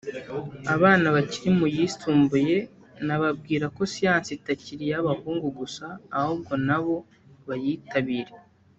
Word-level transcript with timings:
Abana 0.75 1.07
bakiri 1.15 1.49
mu 1.57 1.67
yisumbuye 1.75 2.57
nababwira 3.05 3.65
ko 3.75 3.81
siyansi 3.93 4.29
itakiri 4.37 4.83
iy’abahungu 4.87 5.47
gusa 5.59 5.85
ahubwo 6.19 6.53
na 6.67 6.77
bo 6.83 6.95
bayitabire 7.47 8.33